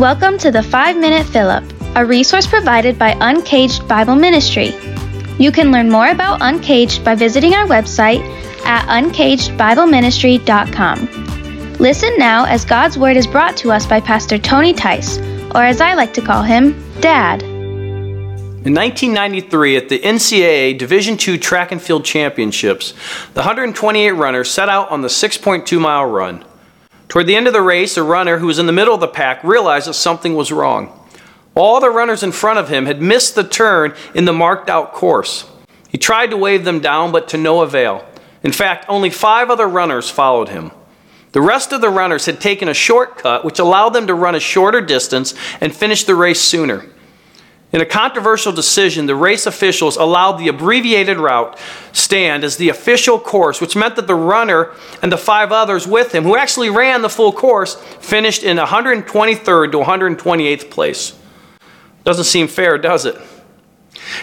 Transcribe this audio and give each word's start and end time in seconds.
Welcome 0.00 0.38
to 0.38 0.50
the 0.50 0.62
5 0.62 0.96
Minute 0.96 1.36
Up, 1.36 1.62
a 1.94 2.06
resource 2.06 2.46
provided 2.46 2.98
by 2.98 3.14
Uncaged 3.20 3.86
Bible 3.86 4.16
Ministry. 4.16 4.74
You 5.38 5.52
can 5.52 5.70
learn 5.70 5.90
more 5.90 6.08
about 6.08 6.40
Uncaged 6.40 7.04
by 7.04 7.14
visiting 7.14 7.52
our 7.52 7.66
website 7.66 8.22
at 8.64 8.88
uncagedbibleministry.com. 8.88 11.74
Listen 11.74 12.16
now 12.16 12.46
as 12.46 12.64
God's 12.64 12.96
Word 12.96 13.18
is 13.18 13.26
brought 13.26 13.58
to 13.58 13.72
us 13.72 13.86
by 13.86 14.00
Pastor 14.00 14.38
Tony 14.38 14.72
Tice, 14.72 15.18
or 15.54 15.62
as 15.62 15.82
I 15.82 15.92
like 15.92 16.14
to 16.14 16.22
call 16.22 16.44
him, 16.44 16.82
Dad. 17.02 17.42
In 17.42 18.72
1993, 18.74 19.76
at 19.76 19.90
the 19.90 19.98
NCAA 19.98 20.78
Division 20.78 21.18
II 21.20 21.36
Track 21.36 21.72
and 21.72 21.82
Field 21.82 22.06
Championships, 22.06 22.94
the 23.34 23.40
128 23.40 24.12
runners 24.12 24.50
set 24.50 24.70
out 24.70 24.90
on 24.90 25.02
the 25.02 25.08
6.2 25.08 25.78
mile 25.78 26.06
run. 26.06 26.46
Toward 27.10 27.26
the 27.26 27.34
end 27.34 27.48
of 27.48 27.52
the 27.52 27.60
race, 27.60 27.96
a 27.96 28.04
runner 28.04 28.38
who 28.38 28.46
was 28.46 28.60
in 28.60 28.66
the 28.66 28.72
middle 28.72 28.94
of 28.94 29.00
the 29.00 29.08
pack 29.08 29.42
realized 29.42 29.88
that 29.88 29.94
something 29.94 30.36
was 30.36 30.52
wrong. 30.52 30.96
All 31.56 31.80
the 31.80 31.90
runners 31.90 32.22
in 32.22 32.30
front 32.30 32.60
of 32.60 32.68
him 32.68 32.86
had 32.86 33.02
missed 33.02 33.34
the 33.34 33.42
turn 33.42 33.94
in 34.14 34.26
the 34.26 34.32
marked 34.32 34.70
out 34.70 34.92
course. 34.92 35.44
He 35.88 35.98
tried 35.98 36.30
to 36.30 36.36
wave 36.36 36.64
them 36.64 36.78
down, 36.78 37.10
but 37.10 37.26
to 37.30 37.36
no 37.36 37.62
avail. 37.62 38.06
In 38.44 38.52
fact, 38.52 38.86
only 38.88 39.10
five 39.10 39.50
other 39.50 39.66
runners 39.66 40.08
followed 40.08 40.50
him. 40.50 40.70
The 41.32 41.42
rest 41.42 41.72
of 41.72 41.80
the 41.80 41.90
runners 41.90 42.26
had 42.26 42.40
taken 42.40 42.68
a 42.68 42.74
shortcut, 42.74 43.44
which 43.44 43.58
allowed 43.58 43.90
them 43.90 44.06
to 44.06 44.14
run 44.14 44.36
a 44.36 44.40
shorter 44.40 44.80
distance 44.80 45.34
and 45.60 45.74
finish 45.74 46.04
the 46.04 46.14
race 46.14 46.40
sooner. 46.40 46.86
In 47.72 47.80
a 47.80 47.86
controversial 47.86 48.52
decision, 48.52 49.06
the 49.06 49.14
race 49.14 49.46
officials 49.46 49.96
allowed 49.96 50.38
the 50.38 50.48
abbreviated 50.48 51.18
route 51.18 51.56
stand 51.92 52.42
as 52.42 52.56
the 52.56 52.68
official 52.68 53.18
course, 53.18 53.60
which 53.60 53.76
meant 53.76 53.94
that 53.94 54.08
the 54.08 54.14
runner 54.14 54.72
and 55.02 55.12
the 55.12 55.16
five 55.16 55.52
others 55.52 55.86
with 55.86 56.12
him, 56.12 56.24
who 56.24 56.36
actually 56.36 56.68
ran 56.68 57.02
the 57.02 57.08
full 57.08 57.32
course, 57.32 57.76
finished 58.00 58.42
in 58.42 58.56
123rd 58.56 59.70
to 59.70 59.78
128th 59.78 60.70
place. 60.70 61.16
Doesn't 62.02 62.24
seem 62.24 62.48
fair, 62.48 62.76
does 62.76 63.04
it? 63.04 63.16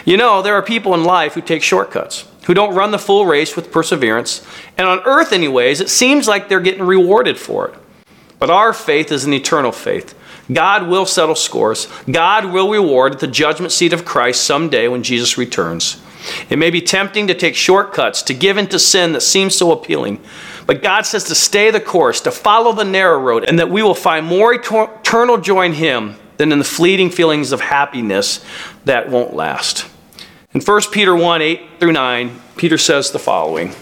You 0.04 0.18
know, 0.18 0.42
there 0.42 0.54
are 0.54 0.62
people 0.62 0.92
in 0.92 1.04
life 1.04 1.32
who 1.32 1.40
take 1.40 1.62
shortcuts, 1.62 2.26
who 2.44 2.52
don't 2.52 2.74
run 2.74 2.90
the 2.90 2.98
full 2.98 3.24
race 3.24 3.56
with 3.56 3.72
perseverance, 3.72 4.46
and 4.76 4.86
on 4.86 5.00
earth, 5.06 5.32
anyways, 5.32 5.80
it 5.80 5.88
seems 5.88 6.28
like 6.28 6.48
they're 6.48 6.60
getting 6.60 6.82
rewarded 6.82 7.38
for 7.38 7.68
it. 7.68 7.74
But 8.38 8.50
our 8.50 8.72
faith 8.72 9.10
is 9.10 9.24
an 9.24 9.32
eternal 9.32 9.72
faith. 9.72 10.14
God 10.52 10.88
will 10.88 11.06
settle 11.06 11.34
scores. 11.34 11.88
God 12.10 12.46
will 12.46 12.70
reward 12.70 13.14
at 13.14 13.20
the 13.20 13.26
judgment 13.26 13.72
seat 13.72 13.92
of 13.92 14.04
Christ 14.04 14.44
someday 14.44 14.88
when 14.88 15.02
Jesus 15.02 15.36
returns. 15.36 16.00
It 16.50 16.58
may 16.58 16.70
be 16.70 16.80
tempting 16.80 17.26
to 17.28 17.34
take 17.34 17.54
shortcuts, 17.54 18.22
to 18.22 18.34
give 18.34 18.56
in 18.58 18.66
to 18.68 18.78
sin 18.78 19.12
that 19.12 19.20
seems 19.20 19.54
so 19.54 19.72
appealing. 19.72 20.20
But 20.66 20.82
God 20.82 21.06
says 21.06 21.24
to 21.24 21.34
stay 21.34 21.70
the 21.70 21.80
course, 21.80 22.20
to 22.22 22.30
follow 22.30 22.72
the 22.72 22.84
narrow 22.84 23.18
road, 23.18 23.44
and 23.44 23.58
that 23.58 23.70
we 23.70 23.82
will 23.82 23.94
find 23.94 24.26
more 24.26 24.52
eternal 24.52 25.38
joy 25.38 25.66
in 25.66 25.72
Him 25.74 26.16
than 26.36 26.52
in 26.52 26.58
the 26.58 26.64
fleeting 26.64 27.10
feelings 27.10 27.52
of 27.52 27.60
happiness 27.60 28.44
that 28.84 29.08
won't 29.08 29.34
last. 29.34 29.86
In 30.54 30.60
1 30.60 30.80
Peter 30.92 31.14
1 31.14 31.42
8 31.42 31.60
through 31.80 31.92
9, 31.92 32.40
Peter 32.56 32.78
says 32.78 33.10
the 33.10 33.18
following. 33.18 33.74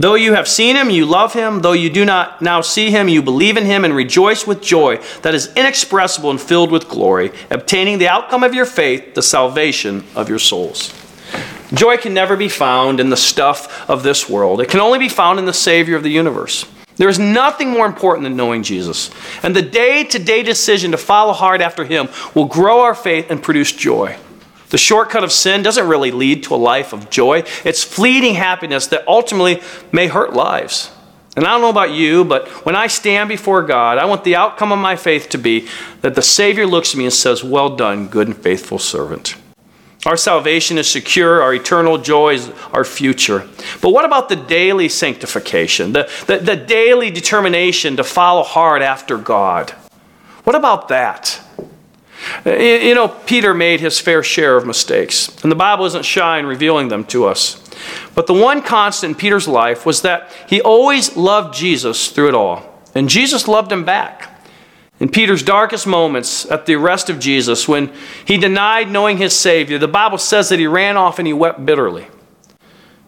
Though 0.00 0.14
you 0.14 0.34
have 0.34 0.46
seen 0.46 0.76
him, 0.76 0.90
you 0.90 1.04
love 1.06 1.32
him. 1.32 1.60
Though 1.60 1.72
you 1.72 1.90
do 1.90 2.04
not 2.04 2.40
now 2.40 2.60
see 2.60 2.90
him, 2.92 3.08
you 3.08 3.20
believe 3.20 3.56
in 3.56 3.64
him 3.64 3.84
and 3.84 3.94
rejoice 3.94 4.46
with 4.46 4.62
joy 4.62 5.00
that 5.22 5.34
is 5.34 5.52
inexpressible 5.56 6.30
and 6.30 6.40
filled 6.40 6.70
with 6.70 6.88
glory, 6.88 7.32
obtaining 7.50 7.98
the 7.98 8.06
outcome 8.06 8.44
of 8.44 8.54
your 8.54 8.64
faith, 8.64 9.14
the 9.14 9.22
salvation 9.22 10.04
of 10.14 10.28
your 10.28 10.38
souls. 10.38 10.94
Joy 11.74 11.96
can 11.96 12.14
never 12.14 12.36
be 12.36 12.48
found 12.48 13.00
in 13.00 13.10
the 13.10 13.16
stuff 13.16 13.90
of 13.90 14.04
this 14.04 14.28
world, 14.28 14.60
it 14.60 14.70
can 14.70 14.80
only 14.80 15.00
be 15.00 15.08
found 15.08 15.40
in 15.40 15.46
the 15.46 15.52
Savior 15.52 15.96
of 15.96 16.04
the 16.04 16.10
universe. 16.10 16.64
There 16.96 17.08
is 17.08 17.18
nothing 17.18 17.70
more 17.70 17.86
important 17.86 18.24
than 18.24 18.36
knowing 18.36 18.64
Jesus. 18.64 19.10
And 19.44 19.54
the 19.54 19.62
day 19.62 20.02
to 20.04 20.18
day 20.18 20.42
decision 20.42 20.90
to 20.90 20.96
follow 20.96 21.32
hard 21.32 21.60
after 21.62 21.84
him 21.84 22.08
will 22.34 22.46
grow 22.46 22.80
our 22.80 22.94
faith 22.94 23.30
and 23.30 23.40
produce 23.40 23.70
joy. 23.70 24.16
The 24.70 24.78
shortcut 24.78 25.24
of 25.24 25.32
sin 25.32 25.62
doesn't 25.62 25.88
really 25.88 26.10
lead 26.10 26.42
to 26.44 26.54
a 26.54 26.56
life 26.56 26.92
of 26.92 27.10
joy. 27.10 27.44
It's 27.64 27.82
fleeting 27.82 28.34
happiness 28.34 28.86
that 28.88 29.06
ultimately 29.06 29.62
may 29.92 30.08
hurt 30.08 30.32
lives. 30.32 30.90
And 31.36 31.46
I 31.46 31.50
don't 31.50 31.60
know 31.60 31.70
about 31.70 31.92
you, 31.92 32.24
but 32.24 32.48
when 32.66 32.74
I 32.74 32.88
stand 32.88 33.28
before 33.28 33.62
God, 33.62 33.96
I 33.96 34.06
want 34.06 34.24
the 34.24 34.34
outcome 34.34 34.72
of 34.72 34.78
my 34.78 34.96
faith 34.96 35.28
to 35.30 35.38
be 35.38 35.68
that 36.00 36.16
the 36.16 36.22
Savior 36.22 36.66
looks 36.66 36.94
at 36.94 36.98
me 36.98 37.04
and 37.04 37.12
says, 37.12 37.44
Well 37.44 37.76
done, 37.76 38.08
good 38.08 38.26
and 38.26 38.36
faithful 38.36 38.78
servant. 38.78 39.36
Our 40.04 40.16
salvation 40.16 40.78
is 40.78 40.88
secure, 40.88 41.42
our 41.42 41.54
eternal 41.54 41.98
joy 41.98 42.34
is 42.34 42.50
our 42.72 42.84
future. 42.84 43.48
But 43.80 43.90
what 43.90 44.04
about 44.04 44.28
the 44.28 44.36
daily 44.36 44.88
sanctification, 44.88 45.92
the, 45.92 46.10
the, 46.26 46.38
the 46.38 46.56
daily 46.56 47.10
determination 47.10 47.96
to 47.96 48.04
follow 48.04 48.42
hard 48.42 48.82
after 48.82 49.16
God? 49.16 49.70
What 50.44 50.56
about 50.56 50.88
that? 50.88 51.40
Uh, 52.44 52.56
you 52.56 52.94
know, 52.94 53.08
Peter 53.08 53.54
made 53.54 53.80
his 53.80 54.00
fair 54.00 54.22
share 54.22 54.56
of 54.56 54.66
mistakes, 54.66 55.28
and 55.42 55.50
the 55.50 55.56
Bible 55.56 55.84
isn't 55.86 56.04
shy 56.04 56.38
in 56.38 56.46
revealing 56.46 56.88
them 56.88 57.04
to 57.06 57.26
us. 57.26 57.62
But 58.14 58.26
the 58.26 58.34
one 58.34 58.62
constant 58.62 59.12
in 59.12 59.18
Peter's 59.18 59.48
life 59.48 59.86
was 59.86 60.02
that 60.02 60.30
he 60.48 60.60
always 60.60 61.16
loved 61.16 61.54
Jesus 61.54 62.08
through 62.10 62.28
it 62.28 62.34
all, 62.34 62.82
and 62.94 63.08
Jesus 63.08 63.48
loved 63.48 63.70
him 63.70 63.84
back. 63.84 64.34
In 65.00 65.08
Peter's 65.08 65.44
darkest 65.44 65.86
moments 65.86 66.44
at 66.50 66.66
the 66.66 66.74
arrest 66.74 67.08
of 67.08 67.20
Jesus, 67.20 67.68
when 67.68 67.92
he 68.24 68.36
denied 68.36 68.90
knowing 68.90 69.18
his 69.18 69.34
Savior, 69.34 69.78
the 69.78 69.86
Bible 69.86 70.18
says 70.18 70.48
that 70.48 70.58
he 70.58 70.66
ran 70.66 70.96
off 70.96 71.18
and 71.18 71.26
he 71.26 71.32
wept 71.32 71.64
bitterly. 71.64 72.08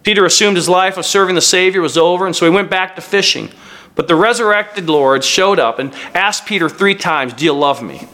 Peter 0.04 0.24
assumed 0.24 0.56
his 0.56 0.68
life 0.68 0.96
of 0.96 1.04
serving 1.04 1.34
the 1.34 1.40
Savior 1.40 1.80
was 1.80 1.98
over, 1.98 2.26
and 2.26 2.34
so 2.34 2.46
he 2.46 2.54
went 2.54 2.70
back 2.70 2.94
to 2.94 3.02
fishing. 3.02 3.50
But 3.96 4.06
the 4.08 4.14
resurrected 4.14 4.88
Lord 4.88 5.24
showed 5.24 5.58
up 5.58 5.78
and 5.78 5.92
asked 6.14 6.46
Peter 6.46 6.68
three 6.68 6.94
times, 6.94 7.34
Do 7.34 7.44
you 7.44 7.52
love 7.52 7.82
me? 7.82 8.06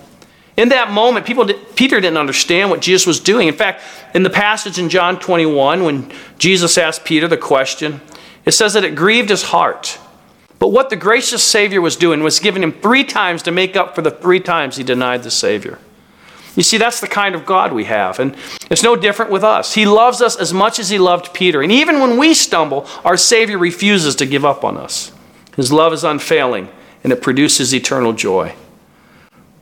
In 0.56 0.70
that 0.70 0.90
moment, 0.90 1.26
people 1.26 1.44
did, 1.44 1.76
Peter 1.76 2.00
didn't 2.00 2.16
understand 2.16 2.70
what 2.70 2.80
Jesus 2.80 3.06
was 3.06 3.20
doing. 3.20 3.46
In 3.46 3.54
fact, 3.54 3.82
in 4.14 4.22
the 4.22 4.30
passage 4.30 4.78
in 4.78 4.88
John 4.88 5.18
21, 5.18 5.84
when 5.84 6.10
Jesus 6.38 6.78
asked 6.78 7.04
Peter 7.04 7.28
the 7.28 7.36
question, 7.36 8.00
it 8.46 8.52
says 8.52 8.72
that 8.72 8.84
it 8.84 8.94
grieved 8.94 9.28
his 9.28 9.44
heart. 9.44 9.98
But 10.58 10.68
what 10.68 10.88
the 10.88 10.96
gracious 10.96 11.44
Savior 11.44 11.82
was 11.82 11.96
doing 11.96 12.22
was 12.22 12.40
giving 12.40 12.62
him 12.62 12.72
three 12.72 13.04
times 13.04 13.42
to 13.42 13.50
make 13.52 13.76
up 13.76 13.94
for 13.94 14.00
the 14.00 14.10
three 14.10 14.40
times 14.40 14.76
he 14.76 14.82
denied 14.82 15.22
the 15.22 15.30
Savior. 15.30 15.78
You 16.54 16.62
see, 16.62 16.78
that's 16.78 17.00
the 17.00 17.06
kind 17.06 17.34
of 17.34 17.44
God 17.44 17.74
we 17.74 17.84
have. 17.84 18.18
And 18.18 18.34
it's 18.70 18.82
no 18.82 18.96
different 18.96 19.30
with 19.30 19.44
us. 19.44 19.74
He 19.74 19.84
loves 19.84 20.22
us 20.22 20.36
as 20.36 20.54
much 20.54 20.78
as 20.78 20.88
he 20.88 20.98
loved 20.98 21.34
Peter. 21.34 21.60
And 21.60 21.70
even 21.70 22.00
when 22.00 22.16
we 22.16 22.32
stumble, 22.32 22.86
our 23.04 23.18
Savior 23.18 23.58
refuses 23.58 24.16
to 24.16 24.26
give 24.26 24.44
up 24.44 24.64
on 24.64 24.78
us. 24.78 25.12
His 25.54 25.70
love 25.70 25.92
is 25.92 26.02
unfailing, 26.02 26.70
and 27.04 27.12
it 27.12 27.20
produces 27.20 27.74
eternal 27.74 28.14
joy. 28.14 28.54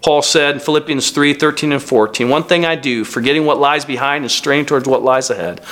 Paul 0.05 0.21
said 0.21 0.57
in 0.57 0.61
Philippians 0.61 1.13
3 1.13 1.33
13 1.33 1.73
and 1.73 1.83
14, 1.83 2.29
One 2.29 2.43
thing 2.43 2.67
I 2.67 2.75
do, 2.75 3.05
forgetting 3.05 3.47
what 3.47 3.59
lies 3.59 3.87
behind 3.87 4.23
and 4.23 4.31
straining 4.31 4.67
towards 4.67 4.87
what 4.87 5.03
lies 5.03 5.31
ahead, 5.31 5.63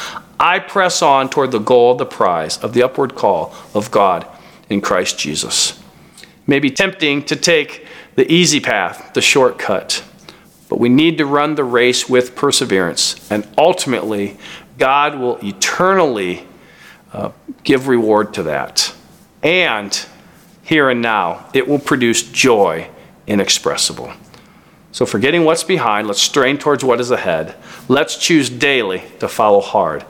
I 0.40 0.58
press 0.58 1.02
on 1.02 1.28
toward 1.28 1.50
the 1.50 1.58
goal 1.58 1.94
the 1.96 2.06
prize 2.06 2.56
of 2.56 2.72
the 2.72 2.82
upward 2.82 3.14
call 3.14 3.54
of 3.74 3.90
God 3.90 4.26
in 4.70 4.80
Christ 4.80 5.18
Jesus. 5.18 5.78
It 6.22 6.28
may 6.46 6.60
be 6.60 6.70
tempting 6.70 7.24
to 7.24 7.36
take 7.36 7.86
the 8.14 8.32
easy 8.32 8.58
path, 8.58 9.12
the 9.12 9.20
shortcut, 9.20 10.02
but 10.70 10.80
we 10.80 10.88
need 10.88 11.18
to 11.18 11.26
run 11.26 11.54
the 11.54 11.64
race 11.64 12.08
with 12.08 12.34
perseverance, 12.34 13.30
and 13.30 13.46
ultimately, 13.58 14.38
God 14.78 15.18
will 15.18 15.36
eternally 15.44 16.46
uh, 17.12 17.32
give 17.64 17.86
reward 17.86 18.32
to 18.32 18.44
that. 18.44 18.94
And 19.42 20.06
here 20.62 20.88
and 20.88 21.02
now, 21.02 21.50
it 21.52 21.68
will 21.68 21.78
produce 21.78 22.22
joy 22.22 22.88
inexpressible. 23.26 24.10
So, 24.92 25.06
forgetting 25.06 25.44
what's 25.44 25.64
behind, 25.64 26.06
let's 26.06 26.20
strain 26.20 26.58
towards 26.58 26.84
what 26.84 27.00
is 27.00 27.10
ahead. 27.10 27.56
Let's 27.88 28.18
choose 28.18 28.50
daily 28.50 29.02
to 29.20 29.26
follow 29.26 29.62
hard, 29.62 30.04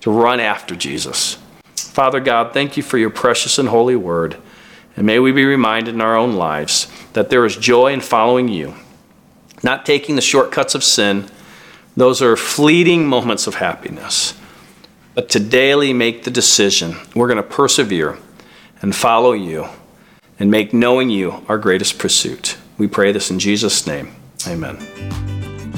to 0.00 0.12
run 0.12 0.38
after 0.38 0.76
Jesus. 0.76 1.38
Father 1.74 2.20
God, 2.20 2.52
thank 2.52 2.76
you 2.76 2.84
for 2.84 2.98
your 2.98 3.10
precious 3.10 3.58
and 3.58 3.68
holy 3.68 3.96
word. 3.96 4.36
And 4.96 5.04
may 5.04 5.18
we 5.18 5.32
be 5.32 5.44
reminded 5.44 5.94
in 5.94 6.00
our 6.00 6.16
own 6.16 6.34
lives 6.34 6.86
that 7.14 7.30
there 7.30 7.44
is 7.44 7.56
joy 7.56 7.92
in 7.92 8.00
following 8.00 8.46
you, 8.46 8.74
not 9.64 9.84
taking 9.84 10.14
the 10.14 10.22
shortcuts 10.22 10.76
of 10.76 10.84
sin. 10.84 11.28
Those 11.96 12.22
are 12.22 12.36
fleeting 12.36 13.06
moments 13.08 13.48
of 13.48 13.56
happiness. 13.56 14.38
But 15.14 15.28
to 15.30 15.40
daily 15.40 15.92
make 15.92 16.22
the 16.22 16.30
decision, 16.30 16.96
we're 17.12 17.26
going 17.26 17.38
to 17.38 17.42
persevere 17.42 18.18
and 18.80 18.94
follow 18.94 19.32
you 19.32 19.66
and 20.38 20.48
make 20.48 20.72
knowing 20.72 21.10
you 21.10 21.44
our 21.48 21.58
greatest 21.58 21.98
pursuit. 21.98 22.56
We 22.76 22.86
pray 22.86 23.10
this 23.10 23.32
in 23.32 23.40
Jesus' 23.40 23.84
name. 23.84 24.14
Amen. 24.46 24.78